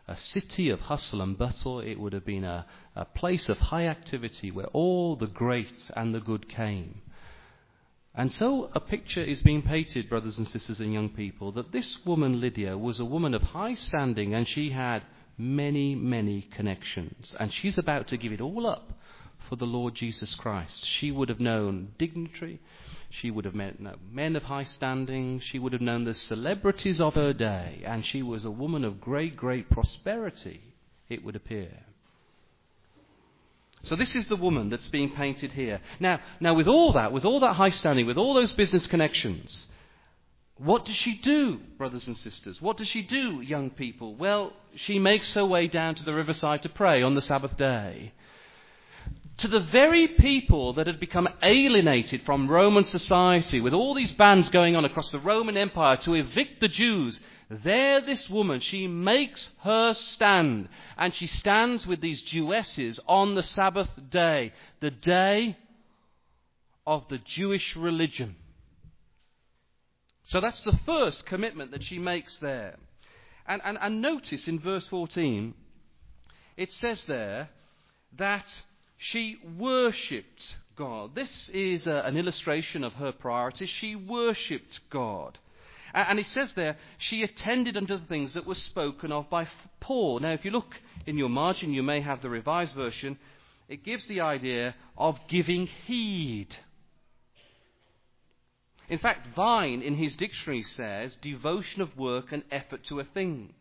[0.09, 1.81] a city of hustle and bustle.
[1.81, 2.67] It would have been a,
[2.97, 7.03] a place of high activity where all the great and the good came.
[8.15, 12.05] And so a picture is being painted, brothers and sisters and young people, that this
[12.05, 15.05] woman, Lydia, was a woman of high standing and she had
[15.37, 17.37] many, many connections.
[17.39, 18.99] And she's about to give it all up
[19.49, 20.85] for the Lord Jesus Christ.
[20.85, 22.61] She would have known dignitary.
[23.11, 25.41] She would have met no, men of high standing.
[25.41, 27.83] She would have known the celebrities of her day.
[27.85, 30.61] And she was a woman of great, great prosperity,
[31.09, 31.71] it would appear.
[33.85, 35.81] So this is the woman that's being painted here.
[36.01, 39.67] Now, now with all that, with all that high standing, with all those business connections,
[40.59, 42.61] what does she do, brothers and sisters?
[42.61, 44.17] What does she do, young people?
[44.17, 48.13] Well, she makes her way down to the riverside to pray on the Sabbath day.
[49.39, 54.49] To the very people that had become alienated from Roman society, with all these bans
[54.49, 59.51] going on across the Roman Empire to evict the Jews, there this woman, she makes
[59.61, 60.69] her stand.
[60.97, 65.57] And she stands with these Jewesses on the Sabbath day, the day
[66.85, 68.35] of the Jewish religion.
[70.25, 72.77] So that's the first commitment that she makes there.
[73.47, 75.55] And, and, and notice in verse 14,
[76.57, 77.51] it says there
[78.17, 78.47] that
[78.99, 81.15] she worshipped God.
[81.15, 83.71] This is a, an illustration of her priorities.
[83.71, 85.39] She worshipped God.
[85.95, 89.49] And it says there, she attended unto the things that were spoken of by
[89.81, 90.21] Paul.
[90.21, 93.19] Now, if you look in your margin, you may have the revised version.
[93.69, 96.55] It gives the idea of giving heed.
[98.89, 103.55] In fact, Vine in his dictionary says devotion of work and effort to a thing.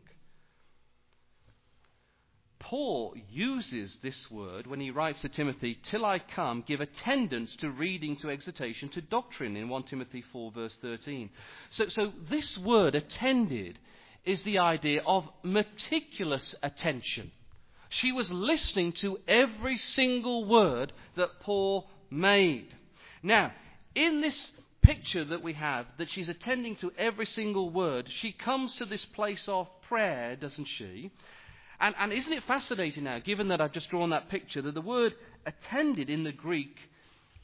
[2.59, 7.69] Paul uses this word when he writes to Timothy, Till I come, give attendance to
[7.69, 11.29] reading, to exhortation, to doctrine, in 1 Timothy 4, verse 13.
[11.69, 13.79] So, so this word, attended,
[14.25, 17.31] is the idea of meticulous attention.
[17.89, 22.73] She was listening to every single word that Paul made.
[23.23, 23.53] Now,
[23.95, 28.75] in this picture that we have, that she's attending to every single word, she comes
[28.75, 31.11] to this place of prayer, doesn't she?
[31.79, 34.81] And, and isn't it fascinating now, given that I've just drawn that picture, that the
[34.81, 35.13] word
[35.45, 36.75] attended in the Greek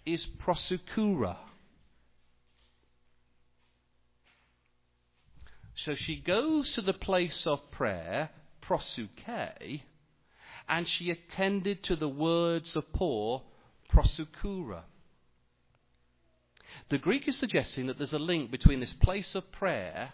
[0.06, 1.38] is prosukura.
[5.76, 8.30] So she goes to the place of prayer,
[8.62, 9.82] proseuche,
[10.67, 13.43] and she attended to the words of Paul,
[13.89, 14.84] prosukura.
[16.89, 20.13] The Greek is suggesting that there's a link between this place of prayer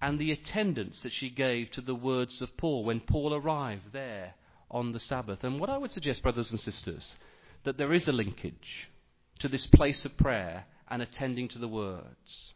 [0.00, 4.34] and the attendance that she gave to the words of Paul when Paul arrived there
[4.70, 5.42] on the Sabbath.
[5.42, 7.16] And what I would suggest, brothers and sisters,
[7.64, 8.88] that there is a linkage
[9.40, 12.54] to this place of prayer and attending to the words.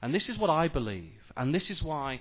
[0.00, 1.32] And this is what I believe.
[1.36, 2.20] And this is why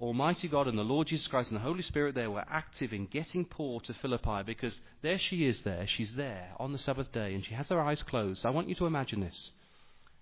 [0.00, 3.06] Almighty God and the Lord Jesus Christ and the Holy Spirit there were active in
[3.06, 5.86] getting Paul to Philippi because there she is there.
[5.86, 8.44] She's there on the Sabbath day and she has her eyes closed.
[8.44, 9.52] I want you to imagine this.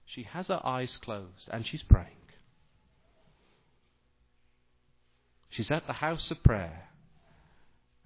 [0.06, 2.21] She has her eyes closed and she's praying.
[5.52, 6.88] She's at the house of prayer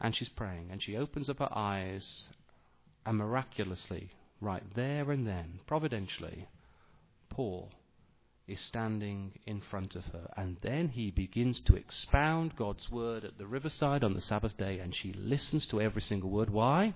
[0.01, 2.29] and she's praying and she opens up her eyes
[3.07, 6.49] and miraculously, right there and then, providentially,
[7.31, 7.71] Paul
[8.49, 10.29] is standing in front of her.
[10.37, 14.81] And then he begins to expound God's word at the riverside on the Sabbath day,
[14.81, 16.51] and she listens to every single word.
[16.51, 16.95] Why?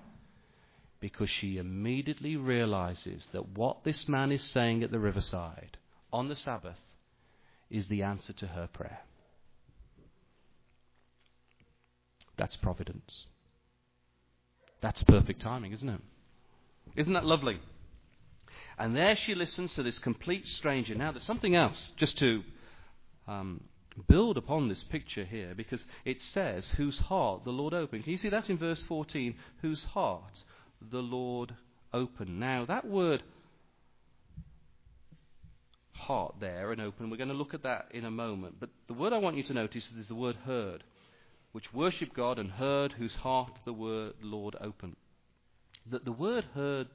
[0.99, 5.77] Because she immediately realizes that what this man is saying at the riverside
[6.11, 6.79] on the Sabbath
[7.69, 8.99] is the answer to her prayer.
[12.41, 13.27] That's providence.
[14.81, 16.01] That's perfect timing, isn't it?
[16.95, 17.59] Isn't that lovely?
[18.79, 20.95] And there she listens to this complete stranger.
[20.95, 22.41] Now, there's something else, just to
[23.27, 23.61] um,
[24.07, 28.05] build upon this picture here, because it says, whose heart the Lord opened.
[28.05, 29.35] Can you see that in verse 14?
[29.61, 30.43] Whose heart
[30.81, 31.53] the Lord
[31.93, 32.39] opened.
[32.39, 33.21] Now, that word
[35.93, 38.55] heart there and open, we're going to look at that in a moment.
[38.59, 40.83] But the word I want you to notice is the word heard,
[41.51, 44.95] which worship God and heard, whose heart the word Lord opened.
[45.89, 46.87] That the word heard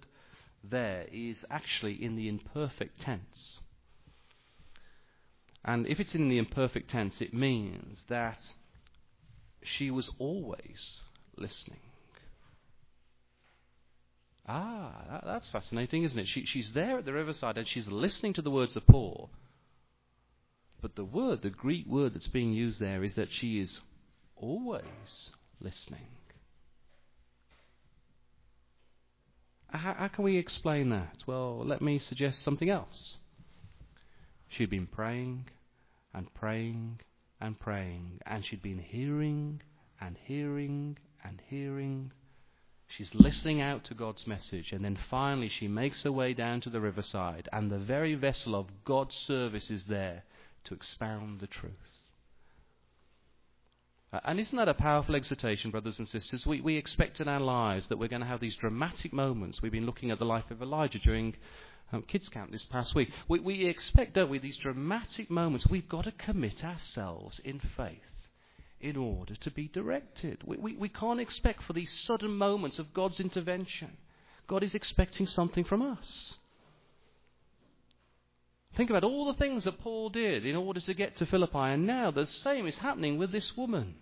[0.63, 3.61] there is actually in the imperfect tense.
[5.65, 8.53] And if it's in the imperfect tense, it means that
[9.63, 11.03] she was always
[11.37, 11.81] listening.
[14.49, 16.29] Ah, that, that's fascinating, isn't it?
[16.29, 19.29] She, she's there at the riverside and she's listening to the words of Paul.
[20.81, 23.81] But the word, the Greek word that's being used there, is that she is
[24.37, 26.09] always listening.
[29.69, 31.25] How, how can we explain that?
[31.27, 33.17] Well, let me suggest something else.
[34.49, 35.47] She'd been praying
[36.15, 37.01] and praying
[37.41, 39.61] and praying, and she'd been hearing
[40.01, 42.13] and hearing and hearing.
[42.89, 46.71] She's listening out to God's message, and then finally she makes her way down to
[46.71, 50.23] the riverside, and the very vessel of God's service is there
[50.65, 52.06] to expound the truth.
[54.13, 56.47] Uh, and isn't that a powerful exhortation, brothers and sisters?
[56.47, 59.61] We, we expect in our lives that we're going to have these dramatic moments.
[59.61, 61.35] We've been looking at the life of Elijah during
[61.93, 63.11] um, kids camp this past week.
[63.29, 65.67] We, we expect, don't we, these dramatic moments.
[65.67, 67.99] We've got to commit ourselves in faith
[68.81, 70.43] in order to be directed.
[70.45, 73.97] We, we, we can't expect for these sudden moments of God's intervention.
[74.47, 76.39] God is expecting something from us.
[78.77, 81.87] Think about all the things that Paul did in order to get to Philippi, and
[81.87, 83.95] now the same is happening with this woman.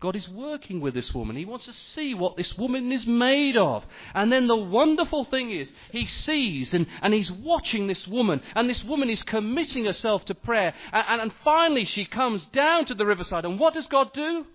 [0.00, 1.34] God is working with this woman.
[1.34, 3.84] He wants to see what this woman is made of.
[4.14, 8.70] And then the wonderful thing is, he sees and, and he's watching this woman, and
[8.70, 10.72] this woman is committing herself to prayer.
[10.92, 14.46] And, and, and finally, she comes down to the riverside, and what does God do?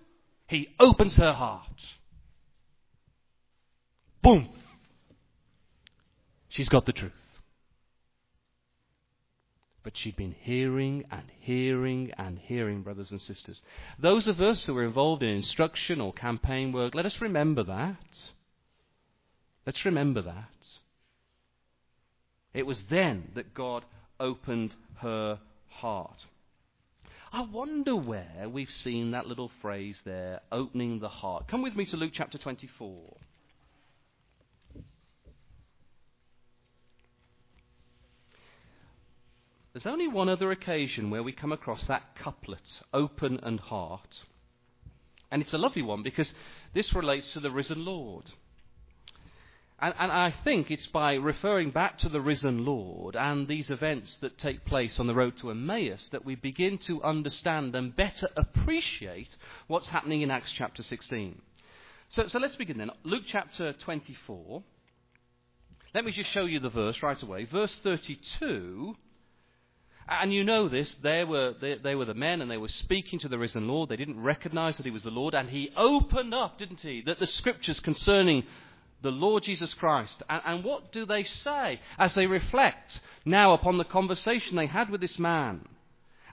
[0.46, 1.84] He opens her heart.
[4.22, 4.48] Boom!
[6.48, 7.12] She's got the truth.
[9.84, 13.62] But she'd been hearing and hearing and hearing, brothers and sisters.
[13.98, 18.30] Those of us who are involved in instruction or campaign work, let us remember that.
[19.66, 20.66] Let's remember that.
[22.54, 23.84] It was then that God
[24.18, 26.24] opened her heart.
[27.30, 31.48] I wonder where we've seen that little phrase there, opening the heart.
[31.48, 33.16] Come with me to Luke chapter 24.
[39.74, 44.22] There's only one other occasion where we come across that couplet, open and heart.
[45.32, 46.32] And it's a lovely one because
[46.74, 48.30] this relates to the risen Lord.
[49.80, 54.14] And, and, I think it's by referring back to the risen Lord and these events
[54.20, 58.28] that take place on the road to Emmaus that we begin to understand and better
[58.36, 61.42] appreciate what's happening in Acts chapter 16.
[62.10, 62.92] So, so let's begin then.
[63.02, 64.62] Luke chapter 24.
[65.92, 67.44] Let me just show you the verse right away.
[67.44, 68.96] Verse 32
[70.08, 73.18] and you know this, they were, they, they, were the men and they were speaking
[73.20, 73.88] to the risen Lord.
[73.88, 75.34] They didn't recognize that he was the Lord.
[75.34, 78.44] And he opened up, didn't he, that the scriptures concerning
[79.02, 80.22] the Lord Jesus Christ.
[80.28, 84.90] And, and what do they say as they reflect now upon the conversation they had
[84.90, 85.66] with this man?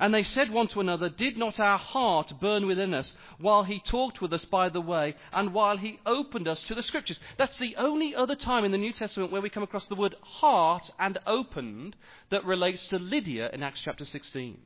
[0.02, 3.80] And they said one to another, Did not our heart burn within us while he
[3.80, 7.20] talked with us by the way and while he opened us to the scriptures?
[7.38, 10.16] That's the only other time in the New Testament where we come across the word
[10.24, 11.96] heart and opened
[12.32, 14.58] that relates to Lydia in Acts chapter 16.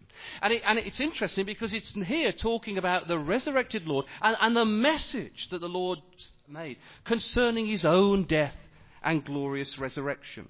[0.42, 4.56] And, it, and it's interesting because it's here talking about the resurrected Lord and, and
[4.56, 6.00] the message that the Lord
[6.48, 8.56] made concerning his own death
[9.04, 10.48] and glorious resurrection.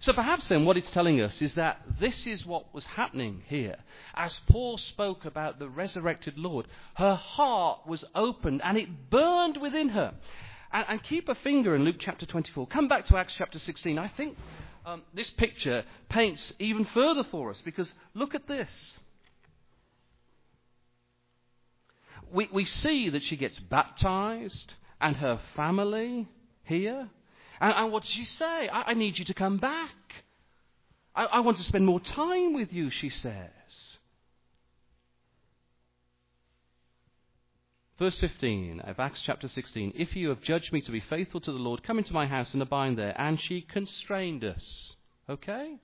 [0.00, 3.76] So perhaps then what it's telling us is that this is what was happening here.
[4.14, 9.90] As Paul spoke about the resurrected Lord, her heart was opened and it burned within
[9.90, 10.14] her.
[10.72, 12.66] And, and keep a finger in Luke chapter 24.
[12.66, 13.98] Come back to Acts chapter 16.
[13.98, 14.36] I think
[14.84, 18.94] um, this picture paints even further for us because look at this.
[22.32, 26.28] We, we see that she gets baptized and her family
[26.64, 27.08] here.
[27.64, 28.68] And, and what does she say?
[28.68, 29.94] I, I, need you to come back.
[31.16, 33.98] I, I want to spend more time with you, she says.
[37.98, 41.52] Verse 15 of Acts chapter 16 If you have judged me to be faithful to
[41.52, 43.18] the Lord, come into my house and abide there.
[43.18, 44.96] And she constrained us.
[45.30, 45.78] Okay?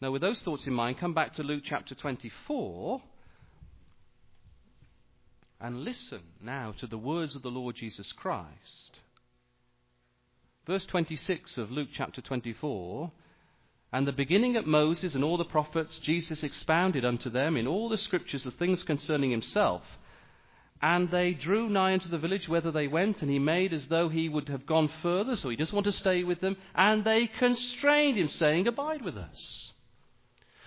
[0.00, 3.02] Now, with those thoughts in mind, come back to Luke chapter 24
[5.60, 8.87] and listen now to the words of the Lord Jesus Christ
[10.68, 13.10] Verse 26 of Luke chapter 24
[13.90, 17.88] And the beginning at Moses and all the prophets, Jesus expounded unto them in all
[17.88, 19.80] the scriptures the things concerning himself.
[20.82, 24.10] And they drew nigh unto the village whither they went, and he made as though
[24.10, 26.58] he would have gone further, so he doesn't want to stay with them.
[26.74, 29.72] And they constrained him, saying, Abide with us.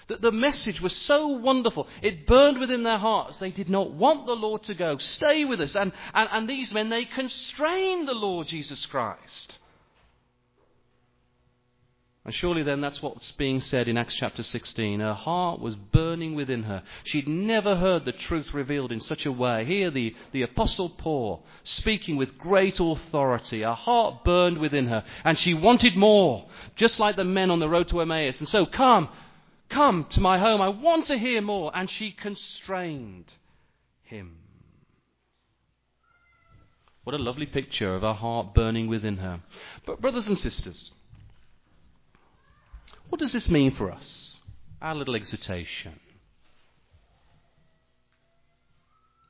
[0.07, 1.87] That the message was so wonderful.
[2.01, 3.37] It burned within their hearts.
[3.37, 4.97] They did not want the Lord to go.
[4.97, 5.75] Stay with us.
[5.75, 9.59] And, and, and these men, they constrained the Lord Jesus Christ.
[12.23, 14.99] And surely then that's what's being said in Acts chapter 16.
[14.99, 16.83] Her heart was burning within her.
[17.03, 19.65] She'd never heard the truth revealed in such a way.
[19.65, 23.61] Here, the, the Apostle Paul speaking with great authority.
[23.61, 26.45] Her heart burned within her, and she wanted more,
[26.75, 28.39] just like the men on the road to Emmaus.
[28.39, 29.09] And so, come,
[29.69, 30.61] come to my home.
[30.61, 31.71] I want to hear more.
[31.73, 33.33] And she constrained
[34.03, 34.35] him.
[37.03, 39.41] What a lovely picture of her heart burning within her.
[39.87, 40.91] But, brothers and sisters,
[43.11, 44.37] what does this mean for us?
[44.81, 45.99] Our little exhortation.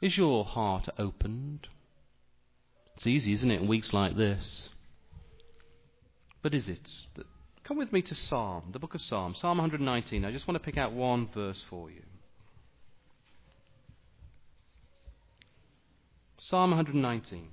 [0.03, 1.67] Is your heart opened?
[2.95, 4.69] It's easy, isn't it, in weeks like this?
[6.43, 6.87] But is it?
[7.63, 10.25] Come with me to Psalm, the book of Psalm, Psalm 119.
[10.25, 12.03] I just want to pick out one verse for you.
[16.37, 17.47] Psalm 119.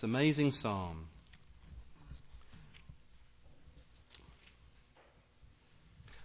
[0.00, 1.08] This amazing psalm.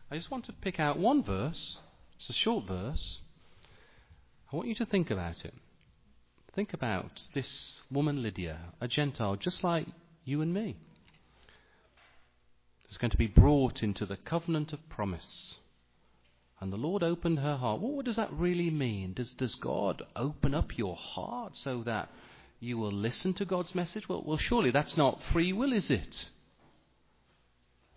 [0.10, 1.80] I just want to pick out one verse.
[2.16, 3.20] It's a short verse.
[4.50, 5.54] I want you to think about it.
[6.54, 9.88] Think about this woman Lydia, a Gentile just like
[10.24, 10.78] you and me.
[12.88, 15.58] Who's going to be brought into the covenant of promise.
[16.62, 17.82] And the Lord opened her heart.
[17.82, 19.12] What does that really mean?
[19.12, 22.08] Does, does God open up your heart so that
[22.60, 24.08] you will listen to God's message?
[24.10, 26.30] Well, well, surely that's not free will, is it?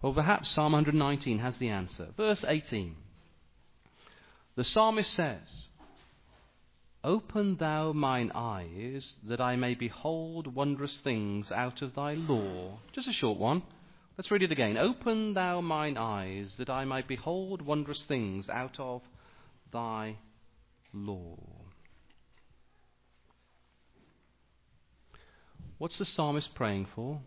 [0.02, 2.08] Well, perhaps Psalm 119 has the answer.
[2.16, 2.94] Verse 18.
[4.54, 5.66] The psalmist says,
[7.04, 12.78] Open thou mine eyes, that I may behold wondrous things out of thy law.
[12.92, 13.62] Just a short one.
[14.16, 14.76] Let's read it again.
[14.76, 19.02] Open thou mine eyes, that I may behold wondrous things out of
[19.72, 20.16] thy
[20.92, 21.57] law.
[25.78, 27.20] What's the psalmist praying for?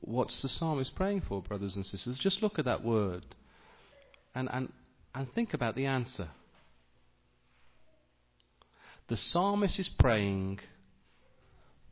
[0.00, 2.18] What's the psalmist praying for, brothers and sisters?
[2.18, 3.24] Just look at that word
[4.34, 4.72] and, and,
[5.14, 6.28] and think about the answer.
[9.08, 10.60] The psalmist is praying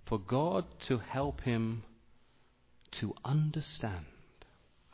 [0.04, 1.82] for God to help him
[3.00, 4.07] to understand.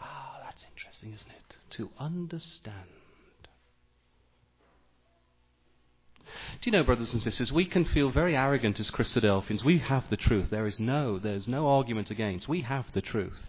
[0.00, 1.56] Ah, that's interesting, isn't it?
[1.76, 2.88] To understand.
[6.60, 9.64] Do you know, brothers and sisters, we can feel very arrogant as Christadelphians.
[9.64, 10.50] We have the truth.
[10.50, 12.48] There is no, there's no argument against.
[12.48, 13.46] We have the truth.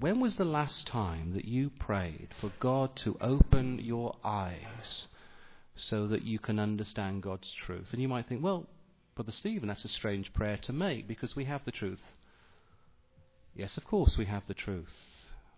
[0.00, 5.08] When was the last time that you prayed for God to open your eyes
[5.74, 7.88] so that you can understand God's truth?
[7.92, 8.66] And you might think, well,
[9.16, 12.00] Brother Stephen, that's a strange prayer to make because we have the truth.
[13.56, 14.94] Yes, of course we have the truth.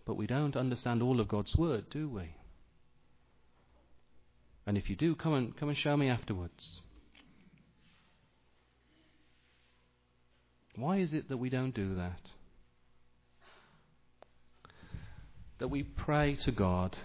[0.07, 2.35] But we don't understand all of God's word, do we?
[4.71, 6.81] And if you do, come and, come and show me afterwards.
[10.77, 12.31] Why is it that we don't do that?
[15.59, 16.97] That we pray to God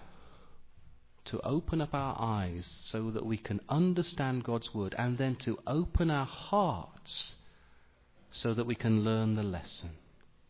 [1.25, 5.57] to open up our eyes so that we can understand God's Word and then to
[5.65, 7.37] open our hearts
[8.29, 9.89] so that we can learn the lesson.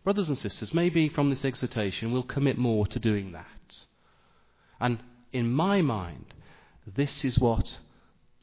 [0.03, 3.85] Brothers and sisters, maybe from this exhortation we'll commit more to doing that.
[4.81, 4.99] And
[5.31, 6.33] in my mind,
[6.85, 7.79] this is what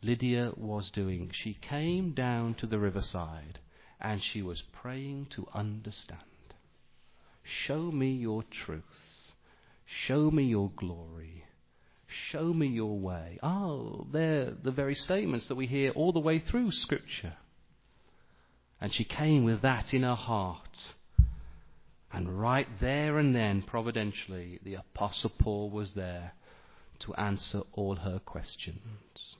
[0.02, 1.30] Lydia was doing.
[1.32, 3.60] She came down to the riverside
[4.00, 6.20] and she was praying to understand.
[7.44, 9.32] Show me your truth.
[9.84, 11.44] Show me your glory.
[12.06, 13.38] Show me your way.
[13.42, 17.34] Oh, they're the very statements that we hear all the way through Scripture.
[18.80, 20.94] And she came with that in her heart.
[22.12, 26.32] And right there and then, providentially, the Apostle Paul was there
[27.02, 29.36] to answer all her questions.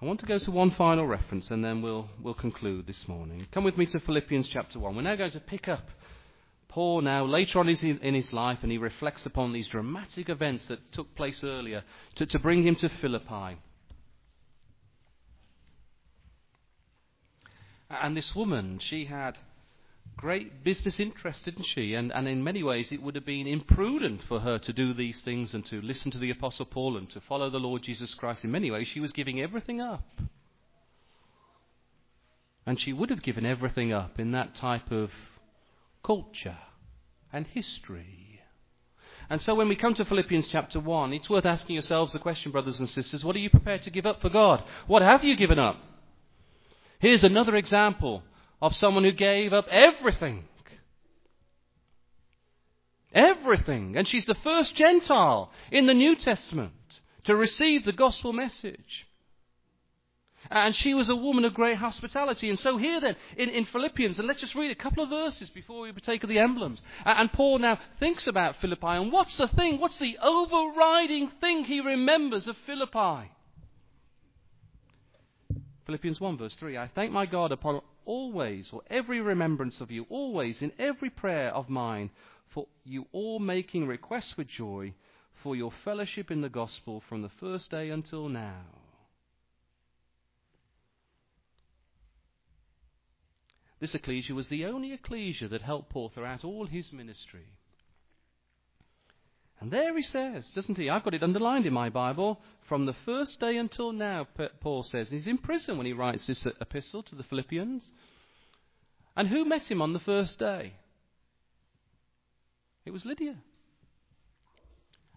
[0.00, 3.46] I want to go to one final reference and then we'll, we'll conclude this morning.
[3.50, 4.94] Come with me to Philippians chapter 1.
[4.94, 5.88] We're now going to pick up
[6.68, 10.92] Paul now later on in his life and he reflects upon these dramatic events that
[10.92, 11.82] took place earlier
[12.16, 13.56] to, to bring him to Philippi.
[17.88, 19.38] And this woman, she had
[20.16, 21.94] great business interest, didn't she?
[21.94, 25.20] And, and in many ways, it would have been imprudent for her to do these
[25.20, 28.44] things and to listen to the Apostle Paul and to follow the Lord Jesus Christ.
[28.44, 30.20] In many ways, she was giving everything up.
[32.64, 35.10] And she would have given everything up in that type of
[36.02, 36.58] culture
[37.32, 38.40] and history.
[39.28, 42.52] And so when we come to Philippians chapter 1, it's worth asking yourselves the question,
[42.52, 44.64] brothers and sisters, what are you prepared to give up for God?
[44.86, 45.76] What have you given up?
[46.98, 48.22] Here's another example
[48.60, 50.44] of someone who gave up everything.
[53.12, 53.96] Everything.
[53.96, 59.06] And she's the first Gentile in the New Testament to receive the gospel message.
[60.50, 62.48] And she was a woman of great hospitality.
[62.48, 65.50] And so here then, in, in Philippians, and let's just read a couple of verses
[65.50, 66.80] before we partake of the emblems.
[67.04, 69.80] And Paul now thinks about Philippi, and what's the thing?
[69.80, 73.30] What's the overriding thing he remembers of Philippi?
[75.86, 80.06] Philippians 1 verse 3, I thank my God upon always, or every remembrance of you,
[80.08, 82.10] always, in every prayer of mine,
[82.48, 84.94] for you all making requests with joy
[85.42, 88.64] for your fellowship in the gospel from the first day until now.
[93.78, 97.46] This ecclesia was the only ecclesia that helped Paul throughout all his ministry.
[99.60, 100.90] And there he says, doesn't he?
[100.90, 102.40] I've got it underlined in my Bible.
[102.68, 104.26] From the first day until now,
[104.60, 105.08] Paul says.
[105.08, 107.90] he's in prison when he writes this epistle to the Philippians.
[109.16, 110.74] And who met him on the first day?
[112.84, 113.36] It was Lydia.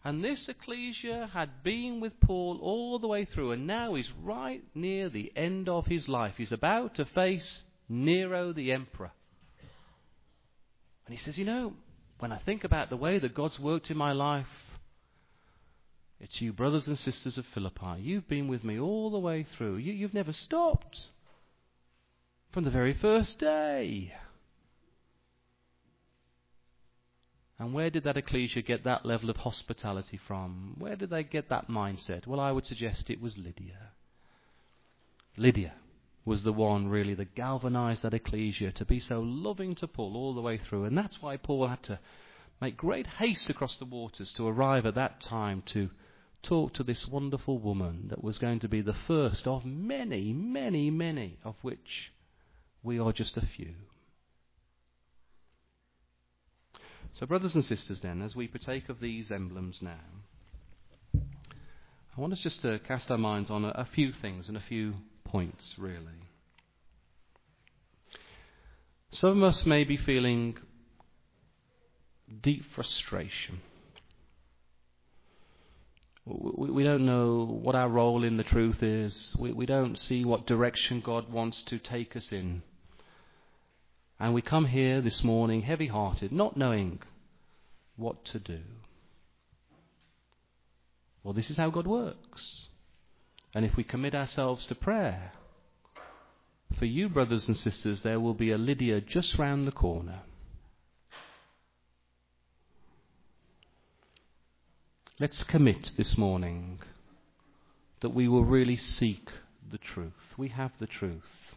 [0.03, 4.63] And this ecclesia had been with Paul all the way through, and now he's right
[4.73, 6.35] near the end of his life.
[6.37, 9.11] He's about to face Nero the emperor.
[11.05, 11.73] And he says, You know,
[12.19, 14.47] when I think about the way that God's worked in my life,
[16.19, 18.01] it's you, brothers and sisters of Philippi.
[18.01, 19.77] You've been with me all the way through.
[19.77, 21.07] You, you've never stopped
[22.51, 24.13] from the very first day.
[27.57, 30.75] And where did that ecclesia get that level of hospitality from?
[30.77, 32.27] Where did they get that mindset?
[32.27, 33.91] Well, I would suggest it was Lydia.
[35.37, 35.73] Lydia
[36.25, 40.33] was the one really that galvanized that ecclesia to be so loving to Paul all
[40.33, 40.85] the way through.
[40.85, 41.99] And that's why Paul had to
[42.61, 45.89] make great haste across the waters to arrive at that time to
[46.43, 50.89] talk to this wonderful woman that was going to be the first of many, many,
[50.89, 52.11] many, of which
[52.83, 53.73] we are just a few.
[57.13, 59.99] So, brothers and sisters, then, as we partake of these emblems now,
[61.13, 64.61] I want us just to cast our minds on a, a few things and a
[64.61, 64.95] few
[65.31, 66.03] points, really.
[69.11, 70.57] Some of us may be feeling
[72.41, 73.61] deep frustration.
[76.25, 79.35] We, don't know what our role in the truth is.
[79.39, 82.61] We don't see what direction God wants to take us in.
[84.19, 86.99] And we come here this morning heavy hearted, not knowing
[87.95, 88.59] what to do.
[91.23, 92.68] Well, this is how God works.
[93.53, 95.31] And if we commit ourselves to prayer,
[96.77, 100.21] for you, brothers and sisters, there will be a Lydia just round the corner.
[105.19, 106.79] Let's commit this morning
[107.99, 109.29] that we will really seek
[109.69, 110.35] the truth.
[110.37, 111.55] We have the truth,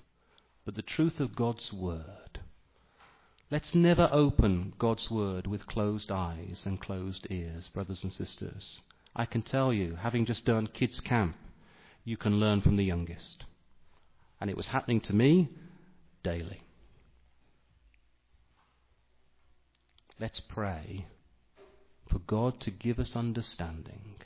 [0.65, 2.41] but the truth of God's Word.
[3.51, 8.81] Let's never open God's Word with closed eyes and closed ears, brothers and sisters.
[9.15, 11.37] I can tell you, having just done kids' camp,
[12.05, 13.45] you can learn from the youngest.
[14.41, 15.49] And it was happening to me
[16.23, 16.63] daily.
[20.19, 21.07] Let's pray
[22.09, 24.17] for God to give us understanding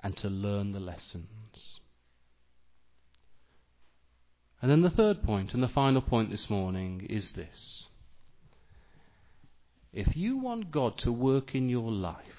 [0.00, 1.80] and to learn the lessons.
[4.60, 7.86] And then the third point and the final point this morning is this.
[9.92, 12.37] If you want God to work in your life,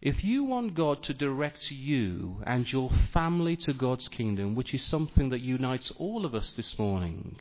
[0.00, 4.82] if you want God to direct you and your family to God's kingdom, which is
[4.84, 7.36] something that unites all of us this morning,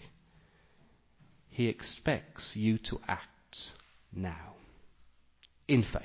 [1.50, 3.72] He expects you to act
[4.12, 4.56] now
[5.68, 6.02] in faith.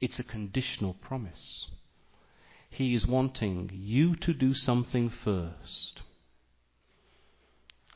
[0.00, 1.66] It's a conditional promise.
[2.70, 6.00] He is wanting you to do something first.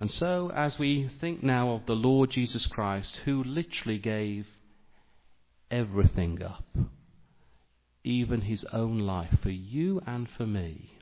[0.01, 4.47] And so, as we think now of the Lord Jesus Christ, who literally gave
[5.71, 6.65] everything up,
[8.05, 10.99] even his own life, for you and for me.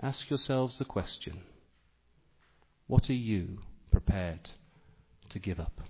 [0.00, 1.42] Ask yourselves the question
[2.86, 3.60] what are you
[3.90, 4.50] prepared
[5.30, 5.80] to give up?